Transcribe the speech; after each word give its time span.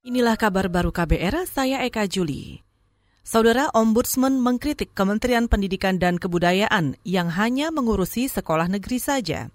Inilah 0.00 0.40
kabar 0.40 0.72
baru 0.72 0.96
KBR, 0.96 1.44
saya 1.44 1.84
Eka 1.84 2.08
Juli. 2.08 2.64
Saudara 3.20 3.68
Ombudsman 3.76 4.40
mengkritik 4.40 4.96
Kementerian 4.96 5.44
Pendidikan 5.44 6.00
dan 6.00 6.16
Kebudayaan 6.16 6.96
yang 7.04 7.28
hanya 7.28 7.68
mengurusi 7.68 8.24
sekolah 8.24 8.64
negeri 8.72 8.96
saja. 8.96 9.52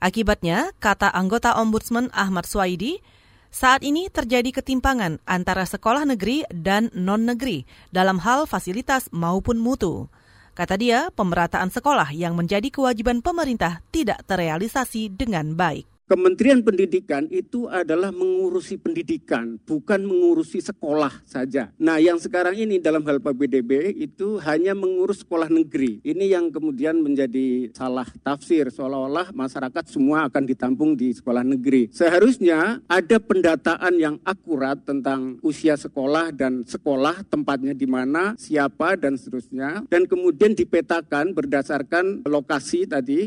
Akibatnya, 0.00 0.72
kata 0.80 1.12
anggota 1.12 1.60
Ombudsman 1.60 2.08
Ahmad 2.16 2.48
Swaidi, 2.48 3.04
saat 3.52 3.84
ini 3.84 4.08
terjadi 4.08 4.48
ketimpangan 4.48 5.20
antara 5.28 5.68
sekolah 5.68 6.08
negeri 6.08 6.48
dan 6.48 6.88
non-negeri 6.96 7.68
dalam 7.92 8.16
hal 8.24 8.48
fasilitas 8.48 9.12
maupun 9.12 9.60
mutu. 9.60 10.08
Kata 10.56 10.80
dia, 10.80 11.12
pemerataan 11.12 11.68
sekolah 11.68 12.16
yang 12.16 12.32
menjadi 12.32 12.72
kewajiban 12.72 13.20
pemerintah 13.20 13.84
tidak 13.92 14.24
terrealisasi 14.24 15.12
dengan 15.12 15.52
baik. 15.52 15.95
Kementerian 16.06 16.62
Pendidikan 16.62 17.26
itu 17.34 17.66
adalah 17.66 18.14
mengurusi 18.14 18.78
pendidikan, 18.78 19.58
bukan 19.66 20.06
mengurusi 20.06 20.62
sekolah 20.62 21.26
saja. 21.26 21.74
Nah, 21.82 21.98
yang 21.98 22.22
sekarang 22.22 22.54
ini 22.54 22.78
dalam 22.78 23.02
hal 23.10 23.18
PBDB 23.18 23.90
itu 23.98 24.38
hanya 24.46 24.70
mengurus 24.78 25.26
sekolah 25.26 25.50
negeri. 25.50 25.98
Ini 26.06 26.38
yang 26.38 26.54
kemudian 26.54 27.02
menjadi 27.02 27.74
salah 27.74 28.06
tafsir, 28.22 28.70
seolah-olah 28.70 29.34
masyarakat 29.34 29.84
semua 29.90 30.30
akan 30.30 30.46
ditampung 30.46 30.94
di 30.94 31.10
sekolah 31.10 31.42
negeri. 31.42 31.90
Seharusnya 31.90 32.86
ada 32.86 33.18
pendataan 33.18 33.98
yang 33.98 34.22
akurat 34.22 34.78
tentang 34.86 35.42
usia 35.42 35.74
sekolah 35.74 36.30
dan 36.30 36.62
sekolah, 36.62 37.26
tempatnya 37.26 37.74
di 37.74 37.90
mana, 37.90 38.38
siapa, 38.38 38.94
dan 38.94 39.18
seterusnya. 39.18 39.82
Dan 39.90 40.06
kemudian 40.06 40.54
dipetakan 40.54 41.34
berdasarkan 41.34 42.22
lokasi 42.30 42.86
tadi, 42.86 43.26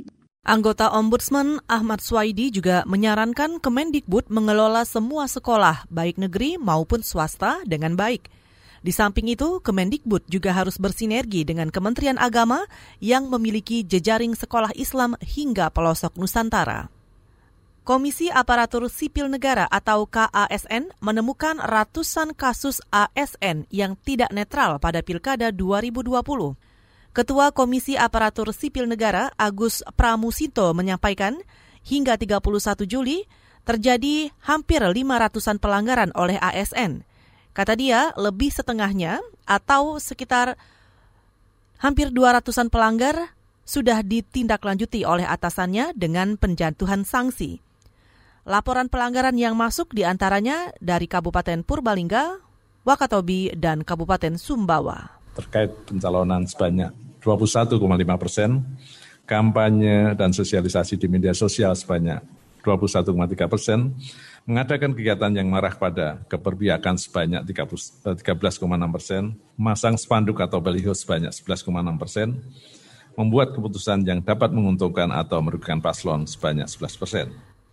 Anggota 0.49 0.89
Ombudsman 0.95 1.61
Ahmad 1.69 2.01
Swaidi 2.01 2.49
juga 2.49 2.81
menyarankan 2.89 3.61
Kemendikbud 3.61 4.33
mengelola 4.33 4.81
semua 4.81 5.29
sekolah, 5.29 5.85
baik 5.93 6.17
negeri 6.17 6.57
maupun 6.57 7.05
swasta, 7.05 7.61
dengan 7.69 7.93
baik. 7.93 8.31
Di 8.81 8.89
samping 8.89 9.29
itu, 9.29 9.61
Kemendikbud 9.61 10.25
juga 10.25 10.55
harus 10.57 10.81
bersinergi 10.81 11.45
dengan 11.45 11.69
Kementerian 11.69 12.17
Agama 12.17 12.65
yang 12.97 13.29
memiliki 13.29 13.85
jejaring 13.85 14.33
sekolah 14.33 14.73
Islam 14.73 15.19
hingga 15.21 15.69
pelosok 15.69 16.17
Nusantara. 16.17 16.89
Komisi 17.85 18.33
Aparatur 18.33 18.89
Sipil 18.89 19.29
Negara 19.29 19.69
atau 19.69 20.09
KASN 20.09 20.89
menemukan 20.97 21.61
ratusan 21.61 22.33
kasus 22.33 22.81
ASN 22.89 23.69
yang 23.69 23.93
tidak 24.01 24.33
netral 24.33 24.81
pada 24.81 25.05
Pilkada 25.05 25.53
2020. 25.53 26.68
Ketua 27.09 27.49
Komisi 27.49 27.97
Aparatur 27.97 28.53
Sipil 28.53 28.85
Negara 28.85 29.33
Agus 29.33 29.81
Pramusito 29.97 30.69
menyampaikan 30.77 31.41
hingga 31.81 32.13
31 32.13 32.85
Juli 32.85 33.25
terjadi 33.65 34.29
hampir 34.45 34.77
500-an 34.85 35.57
pelanggaran 35.57 36.13
oleh 36.13 36.37
ASN. 36.37 37.01
Kata 37.57 37.73
dia, 37.73 38.13
lebih 38.13 38.53
setengahnya 38.53 39.25
atau 39.49 39.97
sekitar 39.97 40.53
hampir 41.81 42.13
200-an 42.13 42.69
pelanggar 42.69 43.33
sudah 43.65 44.05
ditindaklanjuti 44.05 45.01
oleh 45.01 45.25
atasannya 45.25 45.97
dengan 45.97 46.37
penjatuhan 46.37 47.09
sanksi. 47.09 47.57
Laporan 48.45 48.85
pelanggaran 48.85 49.33
yang 49.33 49.57
masuk 49.57 49.97
di 49.97 50.05
antaranya 50.05 50.73
dari 50.77 51.09
Kabupaten 51.09 51.65
Purbalingga, 51.65 52.37
Wakatobi, 52.85 53.53
dan 53.57 53.81
Kabupaten 53.81 54.37
Sumbawa 54.37 55.18
terkait 55.39 55.71
pencalonan 55.87 56.43
sebanyak 56.43 56.91
21,5 57.23 57.79
persen, 58.19 58.63
kampanye 59.23 60.15
dan 60.15 60.35
sosialisasi 60.35 60.99
di 60.99 61.07
media 61.07 61.31
sosial 61.35 61.75
sebanyak 61.75 62.19
21,3 62.63 63.47
persen, 63.47 63.95
mengadakan 64.43 64.91
kegiatan 64.91 65.31
yang 65.31 65.47
marah 65.47 65.73
pada 65.75 66.19
keperbiakan 66.27 66.99
sebanyak 66.99 67.41
13,6 67.47 68.03
eh, 68.05 68.91
persen, 68.91 69.23
masang 69.55 69.95
spanduk 69.95 70.43
atau 70.43 70.59
baliho 70.59 70.91
sebanyak 70.91 71.31
11,6 71.31 71.69
persen, 72.01 72.27
membuat 73.15 73.55
keputusan 73.55 74.03
yang 74.07 74.19
dapat 74.23 74.51
menguntungkan 74.51 75.11
atau 75.11 75.39
merugikan 75.43 75.79
paslon 75.79 76.27
sebanyak 76.27 76.67
11 76.67 77.01
persen. 77.01 77.27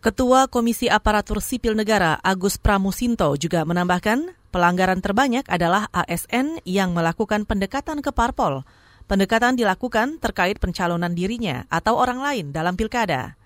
Ketua 0.06 0.46
Komisi 0.46 0.86
Aparatur 0.86 1.42
Sipil 1.42 1.74
Negara 1.74 2.22
Agus 2.22 2.60
Pramusinto 2.60 3.34
juga 3.34 3.66
menambahkan 3.66 4.38
pelanggaran 4.56 5.04
terbanyak 5.04 5.44
adalah 5.52 5.92
ASN 5.92 6.64
yang 6.64 6.96
melakukan 6.96 7.44
pendekatan 7.44 8.00
ke 8.00 8.08
parpol. 8.08 8.64
Pendekatan 9.04 9.52
dilakukan 9.52 10.16
terkait 10.16 10.56
pencalonan 10.56 11.12
dirinya 11.12 11.68
atau 11.68 12.00
orang 12.00 12.24
lain 12.24 12.56
dalam 12.56 12.72
pilkada. 12.72 13.36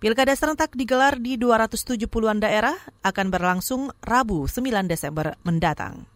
Pilkada 0.00 0.32
serentak 0.32 0.72
digelar 0.72 1.20
di 1.20 1.36
270-an 1.36 2.40
daerah 2.40 2.72
akan 3.04 3.26
berlangsung 3.28 3.92
Rabu 4.00 4.48
9 4.48 4.88
Desember 4.88 5.36
mendatang. 5.44 6.08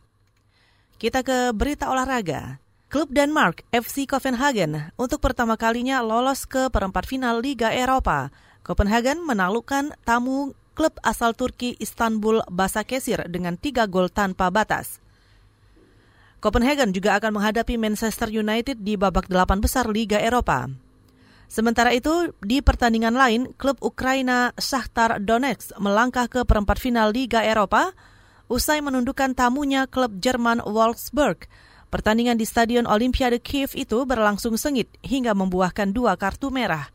Kita 0.96 1.20
ke 1.20 1.52
berita 1.52 1.92
olahraga. 1.92 2.64
Klub 2.90 3.12
Denmark 3.12 3.62
FC 3.70 4.08
Copenhagen 4.08 4.90
untuk 4.98 5.22
pertama 5.22 5.54
kalinya 5.54 6.02
lolos 6.02 6.42
ke 6.48 6.72
perempat 6.72 7.06
final 7.06 7.38
Liga 7.38 7.70
Eropa 7.70 8.34
Copenhagen 8.66 9.22
menaklukkan 9.22 9.94
tamu 10.02 10.52
klub 10.80 10.96
asal 11.04 11.36
Turki 11.36 11.76
Istanbul 11.76 12.41
Basakesir 12.48 13.28
dengan 13.28 13.60
tiga 13.60 13.84
gol 13.84 14.08
tanpa 14.08 14.48
batas. 14.48 14.96
Copenhagen 16.41 16.96
juga 16.96 17.20
akan 17.20 17.36
menghadapi 17.36 17.76
Manchester 17.76 18.32
United 18.32 18.80
di 18.80 18.96
babak 18.96 19.28
delapan 19.28 19.60
besar 19.60 19.92
Liga 19.92 20.16
Eropa. 20.16 20.72
Sementara 21.52 21.92
itu, 21.92 22.32
di 22.41 22.64
pertandingan 22.64 23.12
lain, 23.12 23.52
klub 23.60 23.76
Ukraina 23.84 24.56
Shakhtar 24.56 25.20
Donetsk 25.20 25.76
melangkah 25.76 26.32
ke 26.32 26.48
perempat 26.48 26.80
final 26.80 27.12
Liga 27.12 27.44
Eropa 27.44 27.92
usai 28.48 28.80
menundukkan 28.80 29.36
tamunya 29.36 29.84
klub 29.84 30.16
Jerman 30.16 30.64
Wolfsburg. 30.64 31.44
Pertandingan 31.92 32.41
di 32.41 32.48
Stadion 32.48 32.88
Olimpiade 32.88 33.36
Kiev 33.36 33.76
itu 33.76 34.08
berlangsung 34.08 34.56
sengit 34.56 34.88
hingga 35.04 35.36
membuahkan 35.36 35.92
dua 35.92 36.16
kartu 36.16 36.48
merah. 36.48 36.88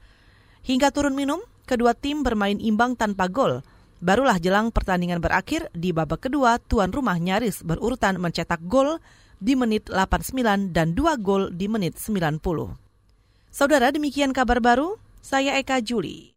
Hingga 0.66 0.90
turun 0.90 1.14
minum, 1.14 1.38
kedua 1.70 1.94
tim 1.94 2.26
bermain 2.26 2.58
imbang 2.58 2.98
tanpa 2.98 3.30
gol. 3.30 3.62
Barulah 4.04 4.36
jelang 4.44 4.76
pertandingan 4.76 5.24
berakhir 5.24 5.72
di 5.72 5.96
babak 5.96 6.28
kedua 6.28 6.60
tuan 6.60 6.92
rumah 6.92 7.16
nyaris 7.16 7.64
berurutan 7.64 8.20
mencetak 8.20 8.60
gol 8.68 9.00
di 9.40 9.56
menit 9.56 9.88
89 9.88 10.76
dan 10.76 10.92
dua 10.92 11.16
gol 11.16 11.52
di 11.52 11.72
menit 11.72 11.96
90. 11.96 12.44
Saudara 13.56 13.88
demikian 13.96 14.36
kabar 14.36 14.60
baru, 14.60 15.00
saya 15.24 15.56
Eka 15.56 15.80
Juli. 15.80 16.35